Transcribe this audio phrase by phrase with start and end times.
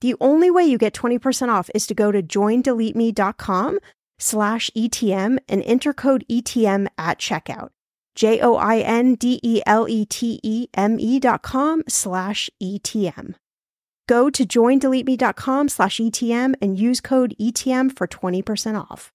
[0.00, 3.78] The only way you get 20% off is to go to joindeleteme.com
[4.18, 7.70] slash ETM and enter code ETM at checkout.
[8.14, 12.48] J O I N D E L E T E M E dot com slash
[12.62, 13.34] ETM.
[14.08, 19.12] Go to joindeleteme.com slash ETM and use code ETM for 20% off.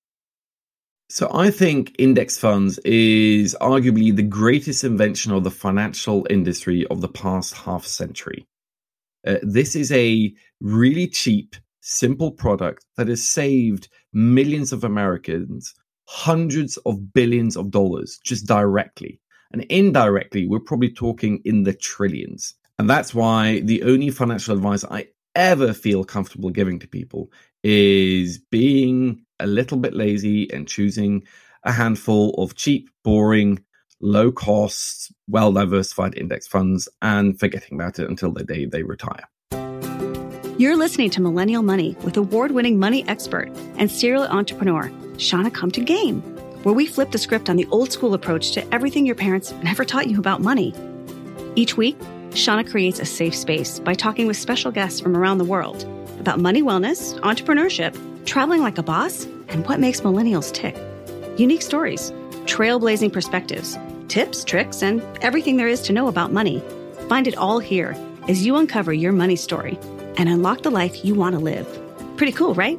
[1.10, 7.02] So I think index funds is arguably the greatest invention of the financial industry of
[7.02, 8.46] the past half century.
[9.26, 15.74] Uh, this is a really cheap, simple product that has saved millions of Americans
[16.06, 19.20] hundreds of billions of dollars just directly.
[19.54, 22.54] And indirectly, we're probably talking in the trillions.
[22.78, 27.32] And that's why the only financial advice I ever feel comfortable giving to people
[27.64, 31.24] is being a little bit lazy and choosing
[31.64, 33.64] a handful of cheap, boring,
[34.02, 39.28] low cost, well diversified index funds and forgetting about it until the day they retire.
[40.58, 45.86] You're listening to Millennial Money with award winning money expert and serial entrepreneur, Shannah Compton
[45.86, 46.22] Game,
[46.64, 49.84] where we flip the script on the old school approach to everything your parents never
[49.84, 50.74] taught you about money.
[51.56, 51.98] Each week,
[52.36, 55.84] Shannah creates a safe space by talking with special guests from around the world
[56.20, 60.78] about money wellness, entrepreneurship, traveling like a boss, and what makes millennials tick.
[61.40, 62.12] Unique stories,
[62.46, 63.78] trailblazing perspectives,
[64.12, 66.62] tips, tricks, and everything there is to know about money.
[67.08, 67.96] Find it all here
[68.28, 69.80] as you uncover your money story
[70.18, 71.66] and unlock the life you want to live.
[72.18, 72.78] Pretty cool, right?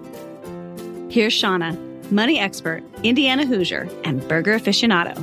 [1.08, 1.72] Here's Shannah,
[2.10, 5.16] money expert, Indiana Hoosier, and burger aficionado.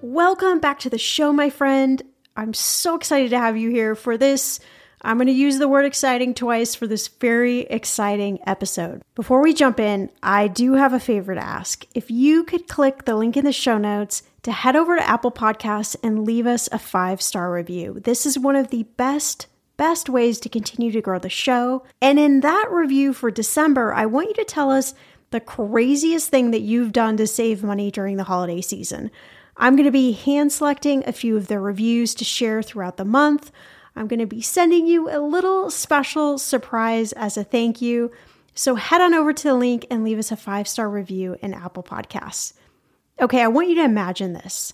[0.00, 2.02] Welcome back to the show, my friend.
[2.34, 4.58] I'm so excited to have you here for this.
[5.02, 9.02] I'm going to use the word exciting twice for this very exciting episode.
[9.14, 11.84] Before we jump in, I do have a favor to ask.
[11.94, 15.30] If you could click the link in the show notes to head over to Apple
[15.30, 18.00] Podcasts and leave us a five star review.
[18.00, 19.46] This is one of the best
[19.76, 21.84] best ways to continue to grow the show.
[22.02, 24.92] And in that review for December, I want you to tell us
[25.30, 29.10] the craziest thing that you've done to save money during the holiday season.
[29.56, 33.04] I'm going to be hand selecting a few of the reviews to share throughout the
[33.04, 33.52] month.
[33.98, 38.12] I'm going to be sending you a little special surprise as a thank you.
[38.54, 41.52] So head on over to the link and leave us a five star review in
[41.52, 42.52] Apple Podcasts.
[43.20, 44.72] Okay, I want you to imagine this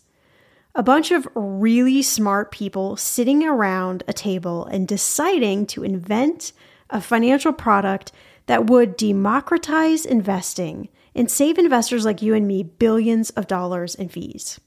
[0.74, 6.52] a bunch of really smart people sitting around a table and deciding to invent
[6.90, 8.12] a financial product
[8.46, 14.08] that would democratize investing and save investors like you and me billions of dollars in
[14.08, 14.60] fees.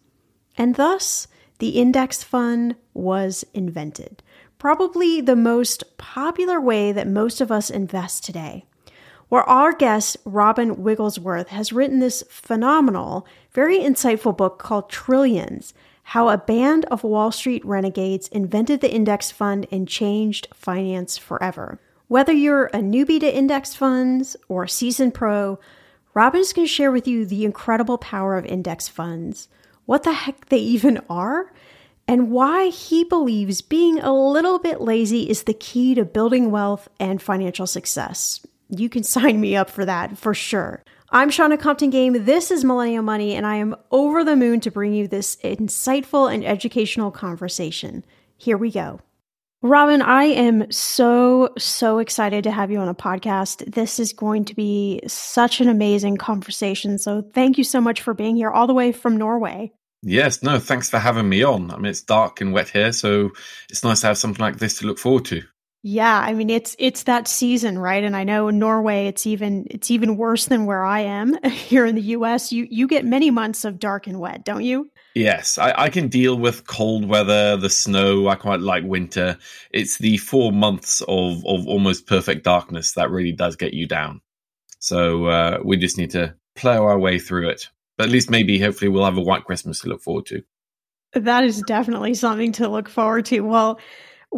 [0.57, 1.27] And thus,
[1.59, 4.23] the index fund was invented
[4.57, 8.65] probably the most popular way that most of us invest today.
[9.29, 15.73] Where our guest, Robin Wigglesworth, has written this phenomenal, very insightful book called Trillions
[16.03, 21.77] How a Band of Wall Street Renegades Invented the Index Fund and Changed Finance Forever.
[22.07, 25.59] Whether you're a newbie to index funds or a seasoned pro,
[26.13, 29.49] Robin is going to share with you the incredible power of index funds,
[29.85, 31.51] what the heck they even are,
[32.07, 36.87] and why he believes being a little bit lazy is the key to building wealth
[36.99, 38.45] and financial success.
[38.69, 40.83] You can sign me up for that for sure.
[41.09, 42.25] I'm Shannah Compton Game.
[42.25, 46.33] This is Millennial Money, and I am over the moon to bring you this insightful
[46.33, 48.03] and educational conversation.
[48.35, 48.99] Here we go.
[49.61, 53.73] Robin, I am so, so excited to have you on a podcast.
[53.73, 56.97] This is going to be such an amazing conversation.
[56.97, 59.71] So, thank you so much for being here all the way from Norway.
[60.03, 61.71] Yes, no, thanks for having me on.
[61.71, 63.31] I mean, it's dark and wet here, so
[63.69, 65.43] it's nice to have something like this to look forward to.
[65.83, 68.03] Yeah, I mean it's it's that season, right?
[68.03, 71.85] And I know in Norway it's even it's even worse than where I am here
[71.85, 72.51] in the US.
[72.51, 74.89] You you get many months of dark and wet, don't you?
[75.15, 78.27] Yes, I, I can deal with cold weather, the snow.
[78.27, 79.37] I quite like winter.
[79.71, 84.21] It's the four months of of almost perfect darkness that really does get you down.
[84.79, 87.69] So uh, we just need to plow our way through it.
[87.97, 90.43] But at least maybe, hopefully, we'll have a white Christmas to look forward to.
[91.13, 93.41] That is definitely something to look forward to.
[93.41, 93.79] Well,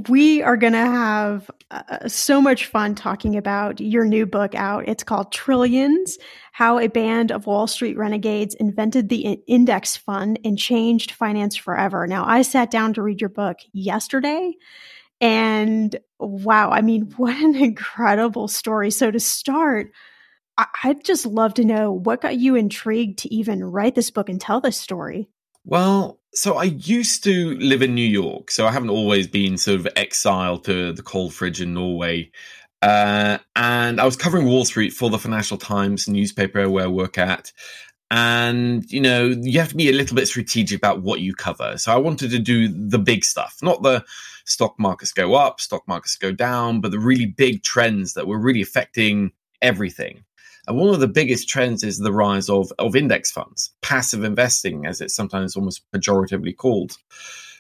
[0.08, 4.88] we are going to have uh, so much fun talking about your new book out.
[4.88, 6.18] It's called Trillions
[6.52, 12.06] How a Band of Wall Street Renegades Invented the Index Fund and Changed Finance Forever.
[12.06, 14.54] Now, I sat down to read your book yesterday.
[15.20, 18.92] And wow, I mean, what an incredible story.
[18.92, 19.92] So, to start,
[20.84, 24.40] I'd just love to know what got you intrigued to even write this book and
[24.40, 25.30] tell this story.
[25.66, 29.80] Well, so I used to live in New York, so I haven't always been sort
[29.80, 32.32] of exiled to the cold fridge in Norway.
[32.82, 37.18] Uh, and I was covering Wall Street for the Financial Times newspaper where I work
[37.18, 37.52] at.
[38.12, 41.78] And, you know, you have to be a little bit strategic about what you cover.
[41.78, 44.04] So I wanted to do the big stuff, not the
[44.46, 48.40] stock markets go up, stock markets go down, but the really big trends that were
[48.40, 49.32] really affecting
[49.62, 50.24] everything.
[50.70, 54.86] And one of the biggest trends is the rise of, of index funds, passive investing,
[54.86, 56.96] as it's sometimes almost pejoratively called.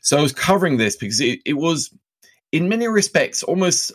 [0.02, 1.92] So I was covering this because it, it was,
[2.52, 3.92] in many respects, almost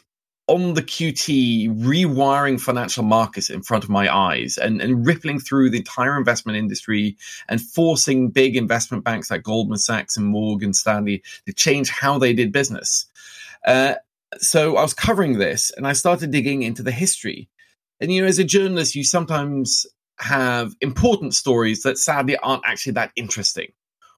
[0.48, 5.70] on the QT, rewiring financial markets in front of my eyes and, and rippling through
[5.70, 7.16] the entire investment industry
[7.48, 12.32] and forcing big investment banks like Goldman Sachs and Morgan Stanley to change how they
[12.32, 13.06] did business.
[13.64, 13.94] Uh,
[14.38, 17.48] so I was covering this and I started digging into the history.
[18.00, 19.86] And you know, as a journalist, you sometimes
[20.18, 23.72] have important stories that sadly aren't actually that interesting,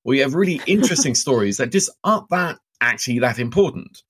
[0.04, 4.02] or you have really interesting stories that just aren't that actually that important.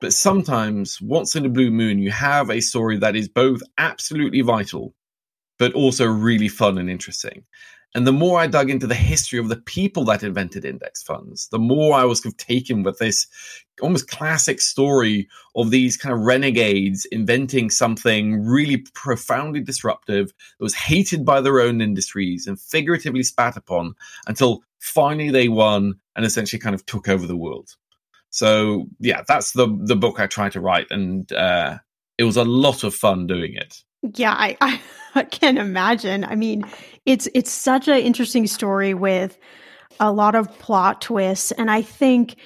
[0.00, 4.40] But sometimes, once in a blue moon, you have a story that is both absolutely
[4.40, 4.94] vital,
[5.58, 7.44] but also really fun and interesting.
[7.94, 11.48] And the more I dug into the history of the people that invented index funds,
[11.48, 13.26] the more I was kind of taken with this
[13.82, 20.74] almost classic story of these kind of renegades inventing something really profoundly disruptive that was
[20.74, 23.94] hated by their own industries and figuratively spat upon
[24.26, 27.76] until finally they won and essentially kind of took over the world.
[28.30, 31.78] So yeah, that's the the book I tried to write, and uh,
[32.16, 33.82] it was a lot of fun doing it.
[34.02, 34.80] Yeah, I, I,
[35.14, 36.24] I can imagine.
[36.24, 36.64] I mean,
[37.10, 39.36] it's it's such an interesting story with
[39.98, 42.36] a lot of plot twists, and I think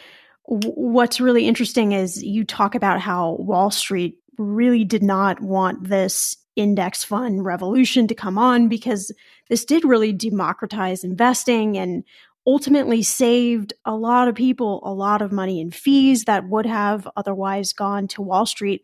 [0.47, 6.37] what's really interesting is you talk about how Wall Street really did not want this
[6.57, 9.13] index fund revolution to come on because
[9.49, 12.05] this did really democratize investing and
[12.47, 17.07] ultimately saved a lot of people a lot of money in fees that would have
[17.17, 18.83] otherwise gone to Wall Street.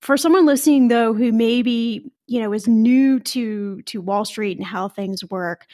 [0.00, 4.66] For someone listening though who maybe, you know, is new to to Wall Street and
[4.66, 5.66] how things work,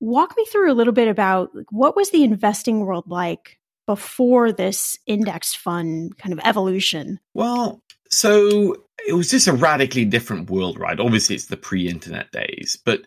[0.00, 4.96] walk me through a little bit about what was the investing world like before this
[5.06, 7.18] index fund kind of evolution?
[7.34, 11.00] Well, so it was just a radically different world, right?
[11.00, 13.02] Obviously, it's the pre internet days, but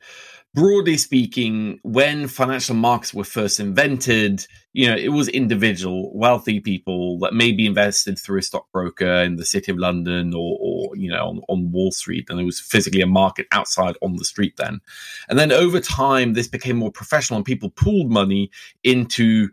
[0.54, 7.18] broadly speaking, when financial markets were first invented, you know, it was individual, wealthy people
[7.20, 11.30] that maybe invested through a stockbroker in the city of London or, or you know,
[11.30, 12.26] on, on, Wall Street.
[12.30, 14.82] And there was physically a market outside on the street then.
[15.30, 18.52] And then over time, this became more professional and people pooled money
[18.84, 19.48] into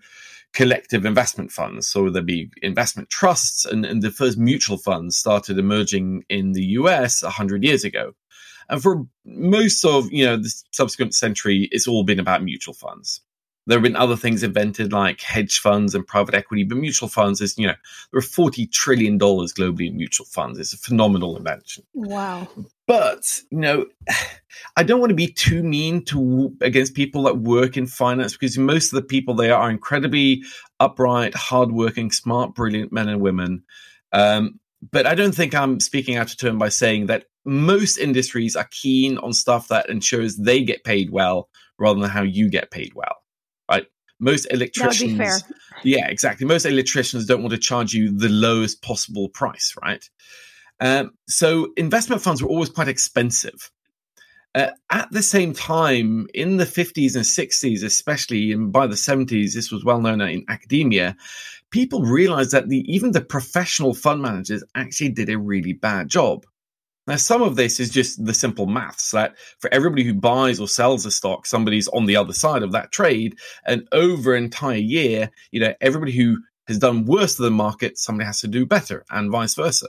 [0.52, 1.87] collective investment funds.
[1.87, 6.64] So there'd be investment trusts, and, and the first mutual funds started emerging in the
[6.81, 8.14] US 100 years ago.
[8.69, 13.21] And for most of you know the subsequent century, it's all been about mutual funds.
[13.66, 17.40] There have been other things invented like hedge funds and private equity, but mutual funds
[17.40, 17.75] is, you know,
[18.11, 20.59] there are $40 trillion globally in mutual funds.
[20.59, 21.85] It's a phenomenal invention.
[21.95, 22.49] Wow.
[22.88, 23.87] But, you know,
[24.76, 28.59] I don't want to be too mean to against people that work in finance because
[28.59, 30.42] most of the people there are incredibly
[30.81, 33.62] upright, hardworking, smart, brilliant men and women.
[34.12, 34.59] Um,
[34.90, 38.69] but I don't think I'm speaking out of turn by saying that most industries are
[38.71, 42.92] keen on stuff that ensures they get paid well rather than how you get paid
[42.95, 43.22] well
[43.71, 43.87] right?
[44.21, 45.45] Most electricians,
[45.83, 46.47] yeah, exactly.
[46.47, 50.09] Most electricians don't want to charge you the lowest possible price, right?
[50.81, 53.71] Um, so investment funds were always quite expensive.
[54.54, 59.54] Uh, at the same time, in the 50s and 60s, especially, and by the 70s,
[59.54, 61.16] this was well known in academia,
[61.71, 66.45] people realized that the, even the professional fund managers actually did a really bad job.
[67.06, 70.68] Now, some of this is just the simple maths that for everybody who buys or
[70.68, 73.37] sells a stock, somebody's on the other side of that trade.
[73.66, 77.99] And over an entire year, you know, everybody who has done worse than the market,
[77.99, 79.88] somebody has to do better, and vice versa.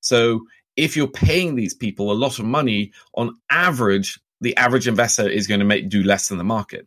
[0.00, 0.42] So
[0.76, 5.46] if you're paying these people a lot of money, on average, the average investor is
[5.48, 6.86] going to make do less than the market.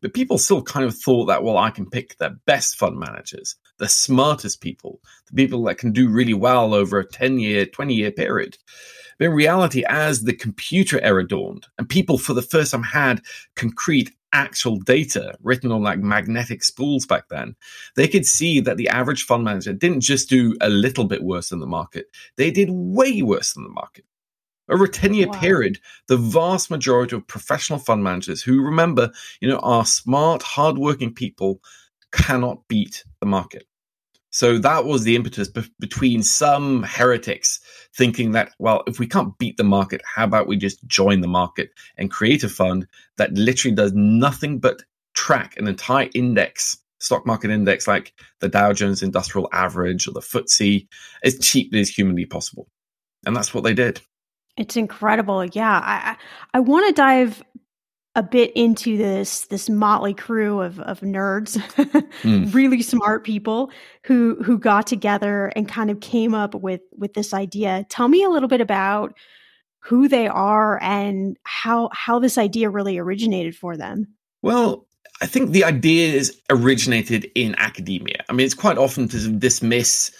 [0.00, 3.56] But people still kind of thought that, well, I can pick the best fund managers,
[3.78, 7.94] the smartest people, the people that can do really well over a 10 year, 20
[7.94, 8.56] year period.
[9.22, 13.22] But in reality, as the computer era dawned and people for the first time had
[13.54, 17.54] concrete actual data written on like magnetic spools back then,
[17.94, 21.50] they could see that the average fund manager didn't just do a little bit worse
[21.50, 24.04] than the market, they did way worse than the market.
[24.68, 25.38] Over a 10 year wow.
[25.38, 31.14] period, the vast majority of professional fund managers who remember, you know, are smart, hardworking
[31.14, 31.60] people
[32.10, 33.68] cannot beat the market.
[34.32, 37.60] So that was the impetus be- between some heretics
[37.94, 41.28] thinking that, well, if we can't beat the market, how about we just join the
[41.28, 42.86] market and create a fund
[43.18, 44.82] that literally does nothing but
[45.14, 50.20] track an entire index, stock market index like the Dow Jones Industrial Average or the
[50.20, 50.88] FTSE
[51.22, 52.66] as cheaply as humanly possible.
[53.26, 54.00] And that's what they did.
[54.56, 55.44] It's incredible.
[55.44, 55.80] Yeah.
[55.82, 56.16] I,
[56.54, 57.42] I want to dive
[58.14, 61.56] a bit into this this motley crew of of nerds,
[62.22, 62.54] mm.
[62.54, 63.70] really smart people
[64.04, 67.86] who who got together and kind of came up with with this idea.
[67.88, 69.16] Tell me a little bit about
[69.80, 74.06] who they are and how how this idea really originated for them.
[74.42, 74.86] Well,
[75.22, 78.24] I think the idea is originated in academia.
[78.28, 80.10] I mean, it's quite often to dismiss,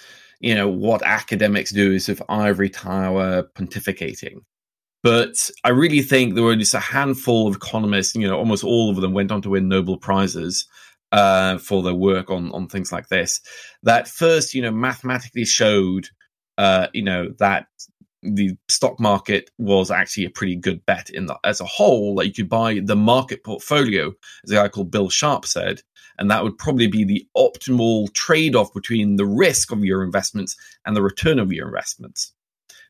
[0.40, 4.40] you know, what academics do is of ivory tower pontificating.
[5.02, 8.90] But I really think there were just a handful of economists, you know, almost all
[8.90, 10.66] of them went on to win Nobel Prizes
[11.10, 13.40] uh, for their work on, on things like this,
[13.82, 16.08] that first, you know, mathematically showed,
[16.56, 17.66] uh, you know, that
[18.22, 22.14] the stock market was actually a pretty good bet in the, as a whole.
[22.14, 24.12] Like you could buy the market portfolio,
[24.44, 25.82] as a guy called Bill Sharpe said,
[26.18, 30.56] and that would probably be the optimal trade off between the risk of your investments
[30.86, 32.32] and the return of your investments.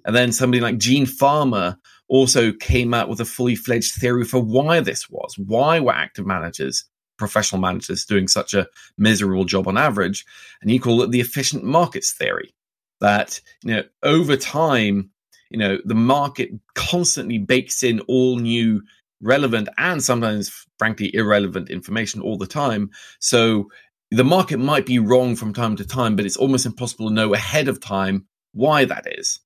[0.04, 1.78] And then somebody like Gene Fama
[2.12, 5.35] also came out with a fully fledged theory for why this was.
[5.38, 6.85] Why were active managers,
[7.16, 10.26] professional managers, doing such a miserable job on average?
[10.61, 12.54] And he called it the efficient markets theory.
[13.00, 15.11] That, you know, over time,
[15.49, 18.83] you know, the market constantly bakes in all new
[19.23, 22.90] relevant and sometimes, frankly, irrelevant information all the time.
[23.21, 23.71] So
[24.11, 27.33] the market might be wrong from time to time, but it's almost impossible to know
[27.33, 29.40] ahead of time why that is.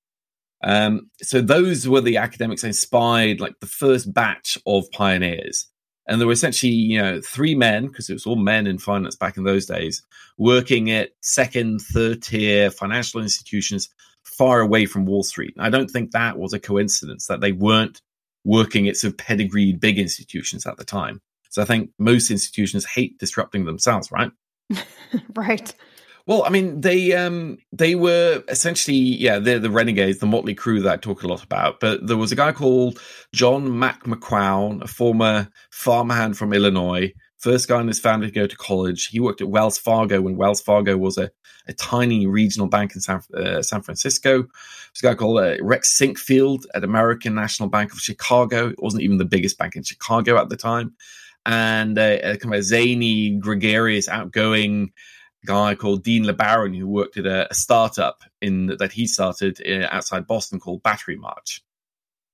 [0.62, 5.68] Um, so those were the academics that inspired like the first batch of pioneers.
[6.08, 9.16] And there were essentially, you know, three men, because it was all men in finance
[9.16, 10.02] back in those days,
[10.38, 13.88] working at second, third tier financial institutions
[14.22, 15.54] far away from Wall Street.
[15.56, 18.00] And I don't think that was a coincidence that they weren't
[18.44, 21.20] working at sort of pedigreed big institutions at the time.
[21.50, 24.30] So I think most institutions hate disrupting themselves, right?
[25.34, 25.74] right.
[26.26, 30.80] Well, I mean, they um they were essentially yeah they're the renegades, the motley crew
[30.80, 31.78] that I talk a lot about.
[31.80, 32.98] But there was a guy called
[33.32, 38.46] John Mac McQuown, a former farmhand from Illinois, first guy in his family to go
[38.46, 39.06] to college.
[39.06, 41.30] He worked at Wells Fargo when Wells Fargo was a,
[41.68, 44.42] a tiny regional bank in San, uh, San Francisco.
[44.42, 48.68] There's a guy called uh, Rex Sinquefield at American National Bank of Chicago.
[48.70, 50.94] It wasn't even the biggest bank in Chicago at the time.
[51.44, 54.90] And uh, a kind of a zany, gregarious, outgoing
[55.46, 59.86] guy called Dean LeBaron who worked at a, a startup in that he started uh,
[59.90, 61.60] outside Boston called Batterymarch.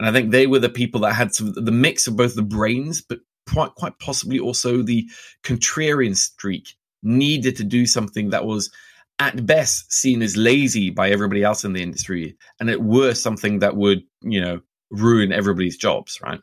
[0.01, 2.43] And I think they were the people that had some the mix of both the
[2.43, 5.09] brains, but quite quite possibly also the
[5.45, 8.71] contrarian streak needed to do something that was
[9.19, 13.61] at best seen as lazy by everybody else in the industry, and at worst something
[13.61, 16.41] that would you know ruin everybody's jobs, right?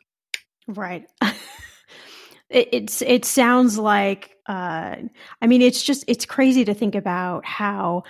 [0.66, 1.06] Right.
[2.50, 4.96] it, it's it sounds like uh,
[5.40, 8.02] I mean, it's just it's crazy to think about how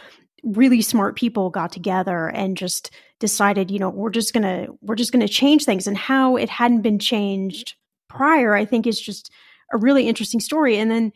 [0.43, 5.13] really smart people got together and just decided, you know, we're just gonna we're just
[5.13, 7.75] gonna change things, and how it hadn't been changed
[8.09, 9.31] prior, I think, is just
[9.73, 10.79] a really interesting story.
[10.79, 11.13] And then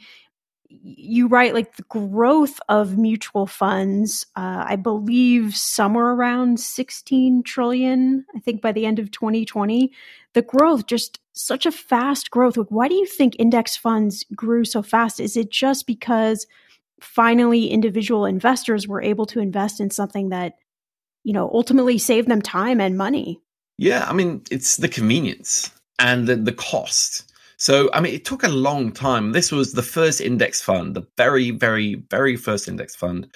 [0.69, 8.25] you write like the growth of mutual funds uh, i believe somewhere around 16 trillion
[8.35, 9.93] i think by the end of 2020
[10.33, 12.57] the growth just such a fast growth.
[12.57, 15.21] Like why do you think index funds grew so fast?
[15.21, 16.47] Is it just because
[17.01, 20.55] finally individual investors were able to invest in something that
[21.23, 23.41] you know ultimately saved them time and money?
[23.77, 27.31] Yeah i mean it's the convenience and the, the cost.
[27.57, 29.33] So, I mean, it took a long time.
[29.33, 33.29] This was the first index fund, the very, very, very first index fund,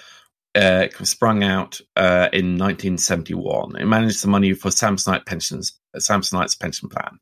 [0.55, 3.77] uh, sprung out uh, in 1971.
[3.77, 7.17] It managed the money for Samsonite pensions, Samsonite's pension plan,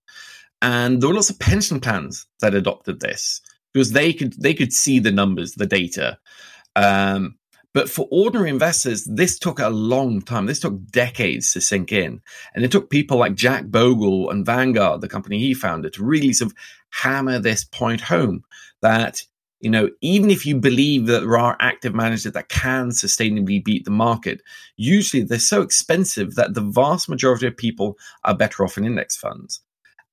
[0.61, 3.41] and there were lots of pension plans that adopted this
[3.73, 6.17] because they could they could see the numbers, the data.
[6.75, 7.37] Um,
[7.73, 10.47] but for ordinary investors, this took a long time.
[10.47, 12.21] This took decades to sink in.
[12.55, 16.33] And it took people like Jack Bogle and Vanguard, the company he founded, to really
[16.33, 16.57] sort of
[16.89, 18.43] hammer this point home
[18.81, 19.21] that,
[19.59, 23.85] you know, even if you believe that there are active managers that can sustainably beat
[23.85, 24.41] the market,
[24.75, 29.15] usually they're so expensive that the vast majority of people are better off in index
[29.15, 29.61] funds.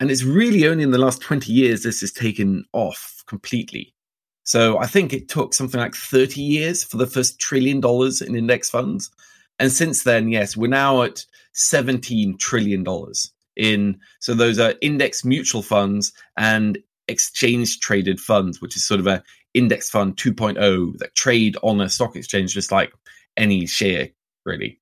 [0.01, 3.95] And it's really only in the last 20 years this has taken off completely.
[4.43, 8.37] So I think it took something like 30 years for the first trillion dollars in
[8.37, 9.11] index funds.
[9.59, 15.25] And since then, yes, we're now at 17 trillion dollars in so those are index
[15.25, 16.79] mutual funds and
[17.09, 19.23] exchange traded funds, which is sort of a
[19.55, 22.93] index fund 2.0 that trade on a stock exchange just like
[23.37, 24.09] any share,
[24.45, 24.79] really.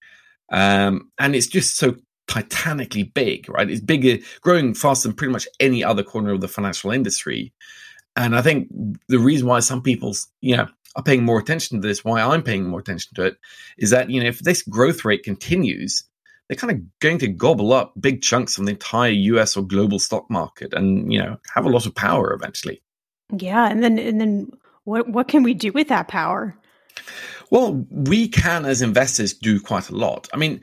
[0.51, 1.97] Um, and it's just so
[2.33, 3.71] titanically big, right?
[3.71, 7.53] It's bigger, growing faster than pretty much any other corner of the financial industry.
[8.17, 8.69] And I think
[9.09, 10.67] the reason why some people, you know,
[10.97, 13.37] are paying more attention to this, why I'm paying more attention to it,
[13.77, 16.05] is that, you know, if this growth rate continues,
[16.49, 19.99] they're kind of going to gobble up big chunks from the entire US or global
[19.99, 22.83] stock market and, you know, have a lot of power eventually.
[23.37, 23.71] Yeah.
[23.71, 24.51] And then, and then
[24.85, 26.57] what, what can we do with that power?
[27.51, 30.29] Well, we can, as investors, do quite a lot.
[30.33, 30.63] I mean,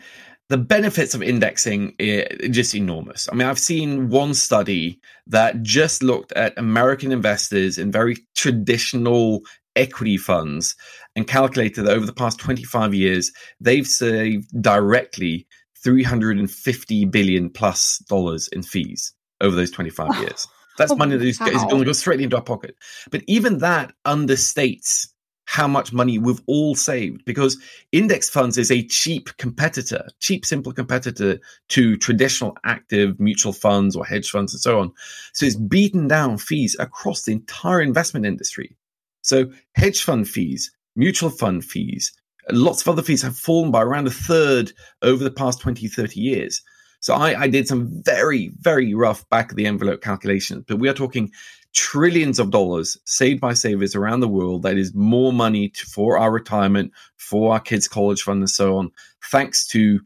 [0.49, 3.29] the benefits of indexing are just enormous.
[3.31, 9.41] I mean, I've seen one study that just looked at American investors in very traditional
[9.75, 10.75] equity funds
[11.15, 15.47] and calculated that over the past 25 years, they've saved directly
[15.83, 20.47] 350 billion plus dollars in fees over those 25 years.
[20.77, 22.75] That's money that is, going to go straight into our pocket.
[23.11, 25.07] But even that understates
[25.49, 27.57] how much money we've all saved because
[27.91, 34.05] index funds is a cheap competitor, cheap, simple competitor to traditional active mutual funds or
[34.05, 34.91] hedge funds and so on.
[35.33, 38.77] So it's beaten down fees across the entire investment industry.
[39.23, 42.13] So hedge fund fees, mutual fund fees,
[42.51, 46.19] lots of other fees have fallen by around a third over the past 20, 30
[46.19, 46.61] years.
[46.99, 50.89] So I, I did some very, very rough back of the envelope calculations, but we
[50.89, 51.31] are talking
[51.73, 54.63] trillions of dollars saved by savers around the world.
[54.63, 58.77] That is more money to, for our retirement, for our kids' college fund, and so
[58.77, 58.91] on,
[59.25, 59.99] thanks to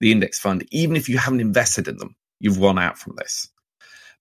[0.00, 0.66] the index fund.
[0.70, 3.48] Even if you haven't invested in them, you've won out from this.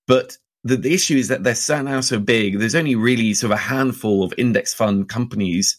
[0.08, 2.60] But the, the issue is that they're now so big.
[2.60, 5.78] There's only really sort of a handful of index fund companies,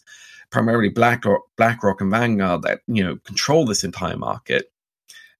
[0.51, 4.71] primarily BlackRock, BlackRock and Vanguard, that you know control this entire market.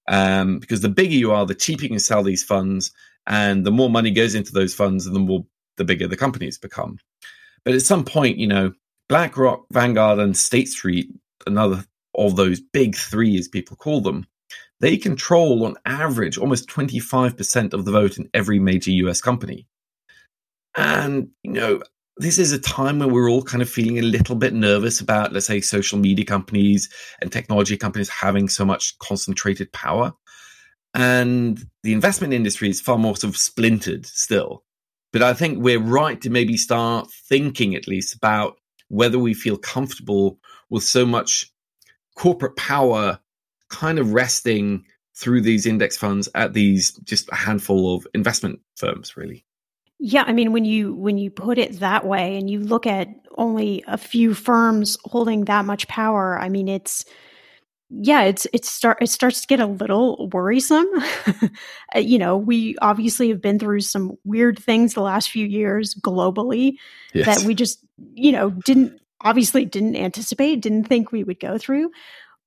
[0.08, 2.92] Um, because the bigger you are, the cheaper you can sell these funds,
[3.26, 5.44] and the more money goes into those funds, and the more
[5.76, 6.98] the bigger the companies become.
[7.64, 8.72] But at some point, you know,
[9.08, 11.10] BlackRock, Vanguard, and State Street,
[11.46, 11.84] another
[12.14, 14.26] of those big three, as people call them,
[14.80, 19.66] they control on average almost 25% of the vote in every major US company.
[20.76, 21.82] And, you know,
[22.18, 25.32] this is a time when we're all kind of feeling a little bit nervous about,
[25.32, 26.88] let's say, social media companies
[27.20, 30.12] and technology companies having so much concentrated power.
[30.94, 34.64] And the investment industry is far more sort of splintered still.
[35.16, 39.56] But I think we're right to maybe start thinking at least about whether we feel
[39.56, 41.50] comfortable with so much
[42.16, 43.18] corporate power
[43.70, 49.16] kind of resting through these index funds at these just a handful of investment firms
[49.16, 49.46] really.
[49.98, 53.08] Yeah i mean when you when you put it that way and you look at
[53.38, 57.06] only a few firms holding that much power i mean it's
[57.90, 60.88] yeah it's it start it starts to get a little worrisome
[61.94, 65.94] uh, you know we obviously have been through some weird things the last few years
[65.94, 66.74] globally
[67.12, 67.26] yes.
[67.26, 67.78] that we just
[68.14, 71.90] you know didn't obviously didn't anticipate didn't think we would go through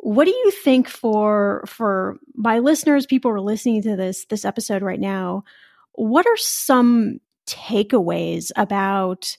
[0.01, 4.45] what do you think for for my listeners, people who are listening to this this
[4.45, 5.43] episode right now?
[5.93, 9.35] What are some takeaways about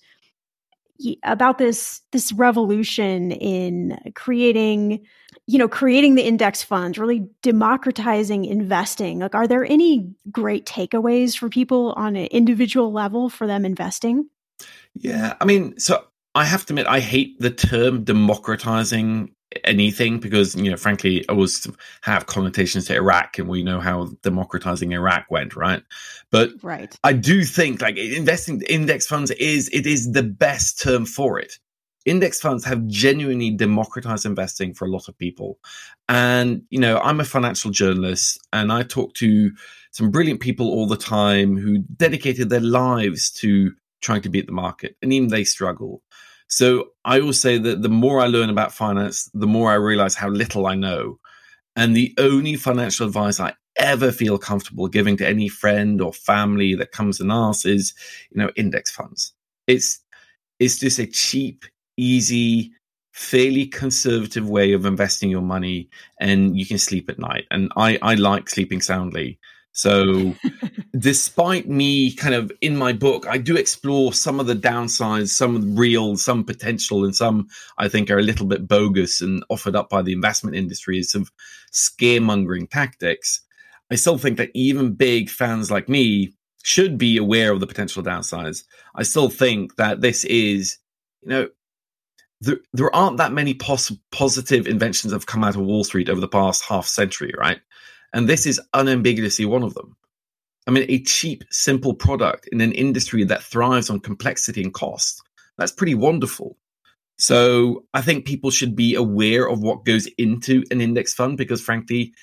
[1.24, 5.06] about this this revolution in creating
[5.50, 9.18] you know creating the index funds really democratizing investing.
[9.18, 14.28] Like are there any great takeaways for people on an individual level for them investing?
[14.94, 19.34] Yeah i mean so i have to admit i hate the term democratizing
[19.64, 21.66] anything because you know frankly it was
[22.02, 25.82] have connotations to iraq and we know how democratizing iraq went right?
[26.30, 26.96] But right.
[27.02, 31.58] I do think like investing index funds is it is the best term for it
[32.10, 35.58] index funds have genuinely democratized investing for a lot of people
[36.08, 39.50] and you know i'm a financial journalist and i talk to
[39.92, 44.52] some brilliant people all the time who dedicated their lives to trying to beat the
[44.52, 46.02] market and even they struggle
[46.50, 50.16] so I always say that the more I learn about finance, the more I realize
[50.16, 51.20] how little I know.
[51.76, 56.74] And the only financial advice I ever feel comfortable giving to any friend or family
[56.74, 57.94] that comes and asks is,
[58.30, 59.32] you know, index funds.
[59.68, 60.00] It's
[60.58, 61.64] it's just a cheap,
[62.00, 62.72] easy,
[63.12, 65.88] fairly conservative way of investing your money
[66.20, 67.44] and you can sleep at night.
[67.50, 69.38] And I, I like sleeping soundly.
[69.72, 70.34] So,
[70.98, 75.76] despite me kind of in my book, I do explore some of the downsides, some
[75.76, 79.88] real, some potential, and some I think are a little bit bogus and offered up
[79.88, 81.30] by the investment industry as of
[81.72, 83.42] scaremongering tactics.
[83.90, 88.02] I still think that even big fans like me should be aware of the potential
[88.02, 88.64] downsides.
[88.94, 90.78] I still think that this is,
[91.22, 91.48] you know,
[92.40, 96.08] there, there aren't that many pos- positive inventions that have come out of Wall Street
[96.08, 97.60] over the past half century, right?
[98.12, 99.96] And this is unambiguously one of them.
[100.66, 105.22] I mean, a cheap, simple product in an industry that thrives on complexity and cost.
[105.58, 106.56] That's pretty wonderful.
[107.18, 111.60] So I think people should be aware of what goes into an index fund because,
[111.60, 112.14] frankly,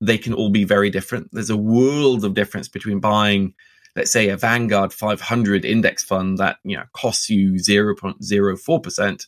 [0.00, 1.28] they can all be very different.
[1.32, 3.54] There's a world of difference between buying,
[3.96, 9.26] let's say, a Vanguard 500 index fund that you know costs you 0.04%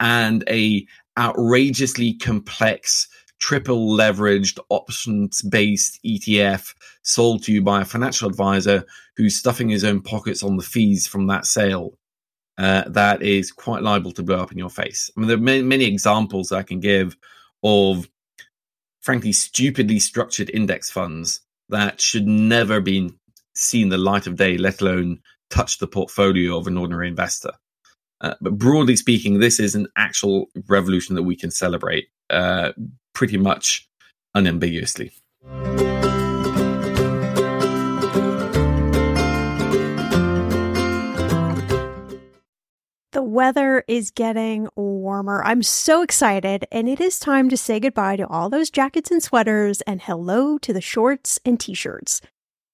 [0.00, 0.86] and a
[1.18, 8.84] outrageously complex triple leveraged options based ETF sold to you by a financial advisor
[9.16, 11.98] who's stuffing his own pockets on the fees from that sale.
[12.56, 15.10] Uh, that is quite liable to blow up in your face.
[15.16, 17.16] I mean, there are many, many examples I can give
[17.64, 18.08] of,
[19.00, 23.10] frankly, stupidly structured index funds that should never be
[23.54, 27.52] seen the light of day, let alone touch the portfolio of an ordinary investor.
[28.20, 32.72] Uh, but broadly speaking, this is an actual revolution that we can celebrate uh,
[33.14, 33.88] pretty much
[34.34, 35.12] unambiguously.
[43.12, 45.42] The weather is getting warmer.
[45.44, 49.22] I'm so excited, and it is time to say goodbye to all those jackets and
[49.22, 52.22] sweaters and hello to the shorts and t shirts.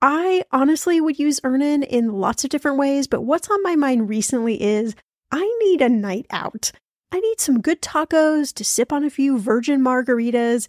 [0.00, 4.08] I honestly would use Earnin in lots of different ways, but what's on my mind
[4.08, 4.94] recently is
[5.32, 6.70] I need a night out.
[7.10, 10.68] I need some good tacos to sip on a few virgin margaritas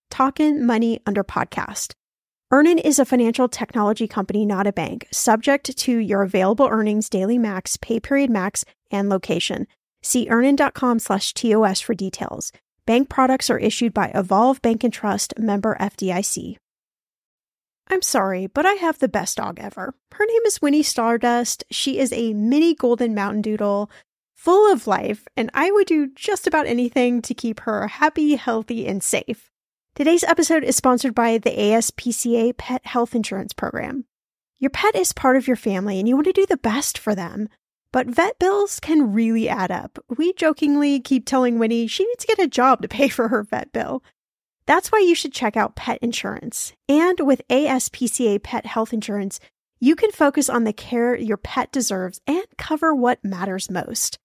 [0.11, 1.93] Talkin' Money under podcast.
[2.51, 7.37] Earnin is a financial technology company, not a bank, subject to your available earnings, daily
[7.37, 9.65] max, pay period max, and location.
[10.03, 12.51] See earnin.com slash TOS for details.
[12.85, 16.57] Bank products are issued by Evolve Bank and Trust, member FDIC.
[17.89, 19.93] I'm sorry, but I have the best dog ever.
[20.11, 21.63] Her name is Winnie Stardust.
[21.71, 23.89] She is a mini golden mountain doodle
[24.35, 28.87] full of life, and I would do just about anything to keep her happy, healthy,
[28.87, 29.50] and safe.
[29.93, 34.05] Today's episode is sponsored by the ASPCA Pet Health Insurance Program.
[34.57, 37.13] Your pet is part of your family and you want to do the best for
[37.13, 37.49] them.
[37.91, 39.99] But vet bills can really add up.
[40.07, 43.43] We jokingly keep telling Winnie she needs to get a job to pay for her
[43.43, 44.01] vet bill.
[44.65, 46.71] That's why you should check out pet insurance.
[46.87, 49.41] And with ASPCA Pet Health Insurance,
[49.81, 54.19] you can focus on the care your pet deserves and cover what matters most.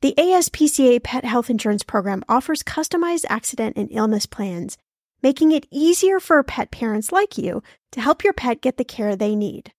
[0.00, 4.78] The ASPCA Pet Health Insurance Program offers customized accident and illness plans,
[5.22, 9.16] making it easier for pet parents like you to help your pet get the care
[9.16, 9.72] they need.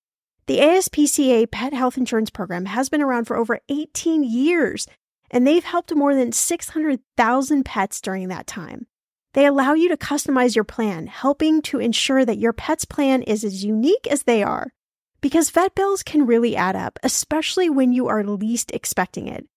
[0.48, 4.88] The ASPCA Pet Health Insurance Program has been around for over 18 years,
[5.30, 8.88] and they've helped more than 600,000 pets during that time.
[9.34, 13.44] They allow you to customize your plan, helping to ensure that your pet's plan is
[13.44, 14.74] as unique as they are.
[15.22, 19.48] Because vet bills can really add up, especially when you are least expecting it.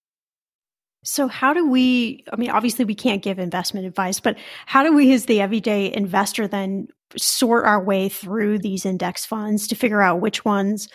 [1.05, 2.25] So, how do we?
[2.33, 4.37] I mean, obviously, we can't give investment advice, but
[4.67, 9.69] how do we, as the everyday investor, then sort our way through these index funds
[9.69, 10.89] to figure out which ones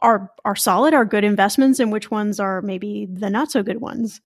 [0.00, 3.80] are are solid, are good investments, and which ones are maybe the not so good
[3.80, 4.20] ones?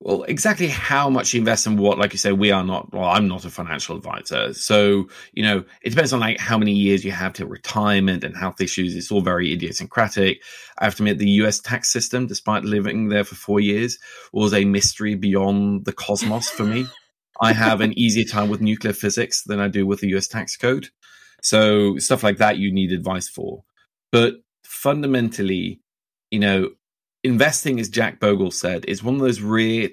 [0.00, 3.08] Well, exactly how much you invest in what, like you say, we are not, well,
[3.08, 4.54] I'm not a financial advisor.
[4.54, 8.36] So, you know, it depends on like how many years you have till retirement and
[8.36, 8.94] health issues.
[8.94, 10.40] It's all very idiosyncratic.
[10.78, 13.98] I have to admit the US tax system, despite living there for four years,
[14.32, 16.86] was a mystery beyond the cosmos for me.
[17.40, 20.56] I have an easier time with nuclear physics than I do with the US tax
[20.56, 20.90] code.
[21.42, 23.64] So stuff like that you need advice for.
[24.12, 24.34] But
[24.68, 25.80] fundamentally,
[26.30, 26.70] you know,
[27.24, 29.88] investing, as Jack Bogle said, is one of those rare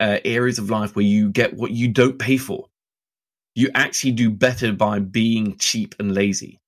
[0.00, 2.66] uh, areas of life where you get what you don't pay for.
[3.54, 6.60] You actually do better by being cheap and lazy.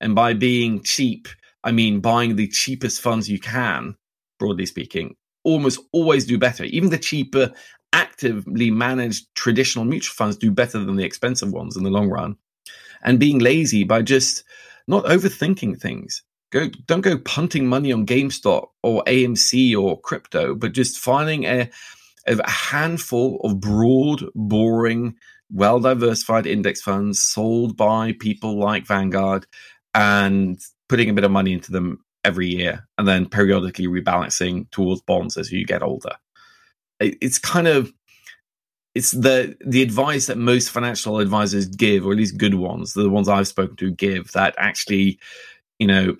[0.00, 1.28] And by being cheap,
[1.64, 3.96] I mean buying the cheapest funds you can,
[4.38, 6.64] broadly speaking, almost always do better.
[6.64, 7.52] Even the cheaper,
[7.94, 12.36] actively managed traditional mutual funds do better than the expensive ones in the long run.
[13.02, 14.44] And being lazy by just
[14.86, 16.22] not overthinking things.
[16.50, 21.70] Go, don't go punting money on GameStop or AMC or crypto, but just finding a,
[22.26, 25.14] a handful of broad, boring,
[25.52, 29.46] well diversified index funds sold by people like Vanguard
[29.94, 35.00] and putting a bit of money into them every year and then periodically rebalancing towards
[35.02, 36.16] bonds as you get older.
[37.00, 37.92] It's kind of
[38.94, 43.08] it's the the advice that most financial advisors give, or at least good ones, the
[43.08, 45.18] ones I've spoken to give that actually,
[45.78, 46.16] you know,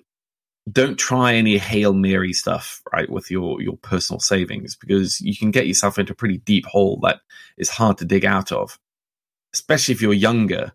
[0.71, 5.49] don't try any hail mary stuff right with your your personal savings because you can
[5.49, 7.21] get yourself into a pretty deep hole that
[7.57, 8.77] is hard to dig out of
[9.53, 10.71] especially if you're younger.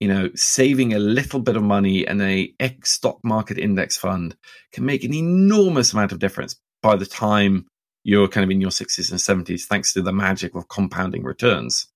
[0.00, 4.36] You know saving a little bit of money in a X stock market index fund
[4.70, 7.66] can make an enormous amount of difference by the time
[8.04, 11.88] you're kind of in your 60s and 70s thanks to the magic of compounding returns.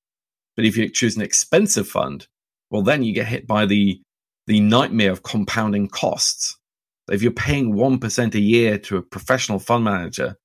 [0.57, 2.27] But if you choose an expensive fund
[2.71, 4.01] well then you get hit by the
[4.47, 6.57] the nightmare of compounding costs
[7.13, 10.37] if you're paying 1% a year to a professional fund manager,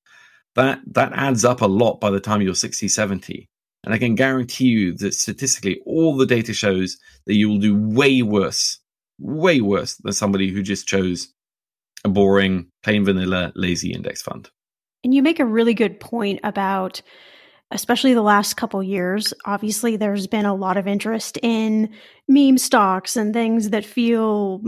[0.54, 3.48] that, that adds up a lot by the time you're 60, 70.
[3.84, 7.78] And I can guarantee you that statistically, all the data shows that you will do
[7.78, 8.80] way worse,
[9.18, 11.32] way worse than somebody who just chose
[12.04, 14.50] a boring, plain vanilla, lazy index fund.
[15.04, 17.00] And you make a really good point about
[17.72, 21.92] especially the last couple years obviously there's been a lot of interest in
[22.28, 24.60] meme stocks and things that feel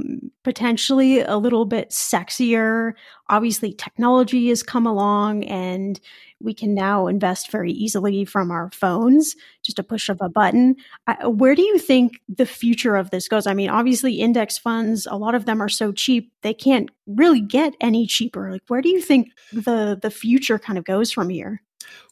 [0.44, 2.92] potentially a little bit sexier.
[3.28, 6.00] Obviously technology has come along and
[6.40, 9.34] we can now invest very easily from our phones
[9.64, 10.76] just a push of a button.
[11.24, 13.46] Where do you think the future of this goes?
[13.46, 17.40] I mean obviously index funds a lot of them are so cheap they can't really
[17.40, 18.52] get any cheaper.
[18.52, 21.62] Like where do you think the the future kind of goes from here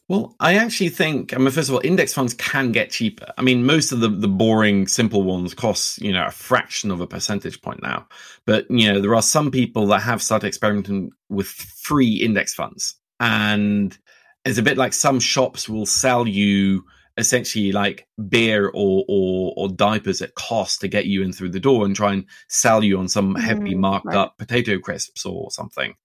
[0.09, 3.33] well, I actually think, I mean, first of all, index funds can get cheaper.
[3.37, 7.01] I mean, most of the, the boring, simple ones cost, you know, a fraction of
[7.01, 8.07] a percentage point now.
[8.45, 12.95] But, you know, there are some people that have started experimenting with free index funds.
[13.19, 13.97] And
[14.45, 16.85] it's a bit like some shops will sell you
[17.17, 21.59] essentially like beer or, or, or diapers at cost to get you in through the
[21.59, 24.15] door and try and sell you on some heavily mm, marked right.
[24.15, 25.95] up potato crisps or something.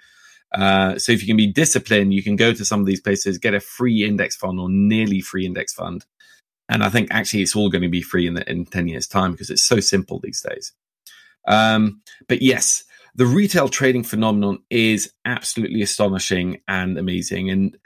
[0.54, 3.38] Uh, so if you can be disciplined, you can go to some of these places,
[3.38, 6.04] get a free index fund or nearly free index fund.
[6.68, 9.06] And I think actually it's all going to be free in, the, in 10 years
[9.06, 10.72] time because it's so simple these days.
[11.46, 12.84] Um, but yes,
[13.14, 17.50] the retail trading phenomenon is absolutely astonishing and amazing.
[17.50, 17.76] And,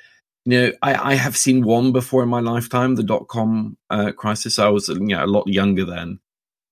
[0.44, 4.12] you know, I, I have seen one before in my lifetime, the dot com uh,
[4.12, 4.58] crisis.
[4.58, 6.20] I was, you know, a lot younger then.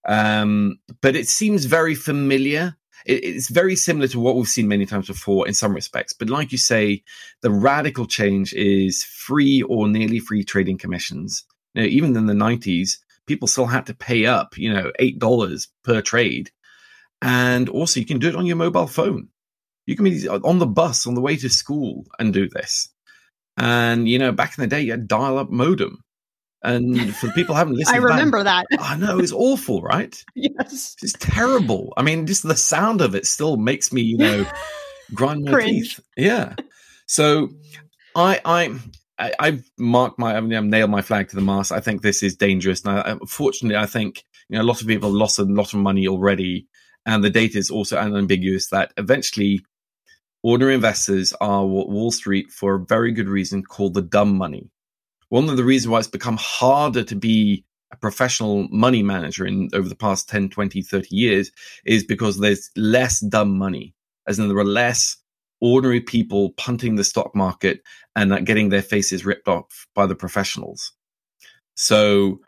[0.06, 5.08] Um, but it seems very familiar it's very similar to what we've seen many times
[5.08, 6.12] before in some respects.
[6.12, 7.02] But like you say,
[7.42, 11.44] the radical change is free or nearly free trading commissions.
[11.74, 15.68] You know, even in the 90s, people still had to pay up, you know, $8
[15.82, 16.50] per trade.
[17.20, 19.28] And also, you can do it on your mobile phone.
[19.86, 22.88] You can be on the bus on the way to school and do this.
[23.56, 26.02] And, you know, back in the day, you had dial up modem.
[26.64, 28.66] And for people who haven't listened, I remember that.
[28.70, 28.80] that.
[28.80, 30.22] I know it's awful, right?
[30.34, 31.92] yes, it's terrible.
[31.96, 34.46] I mean, just the sound of it still makes me, you know,
[35.14, 36.00] grind my teeth.
[36.16, 36.54] Yeah.
[37.06, 37.50] So
[38.16, 38.78] I I
[39.18, 41.72] I, I've marked my, I mean, I've nailed my flag to the mast.
[41.72, 42.84] I think this is dangerous.
[42.84, 45.44] And I, unfortunately, uh, I think you know a lot of people have lost a
[45.44, 46.66] lot of money already,
[47.06, 49.64] and the data is also unambiguous that eventually,
[50.42, 54.70] ordinary investors are what Wall Street, for a very good reason, called the dumb money.
[55.34, 59.68] One of the reasons why it's become harder to be a professional money manager in
[59.74, 61.50] over the past 10, 20, 30 years
[61.84, 63.96] is because there's less dumb money,
[64.28, 65.16] as in there are less
[65.60, 67.80] ordinary people punting the stock market
[68.14, 70.92] and getting their faces ripped off by the professionals.
[71.74, 72.38] So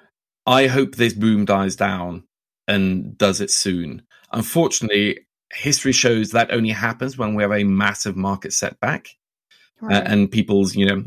[0.47, 2.23] I hope this boom dies down
[2.69, 4.03] and does it soon.
[4.31, 9.09] Unfortunately, history shows that only happens when we have a massive market setback
[9.83, 9.97] uh, right.
[9.97, 11.05] uh, and people's, you know,